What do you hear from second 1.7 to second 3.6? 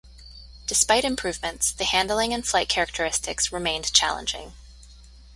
the handling and flight characteristics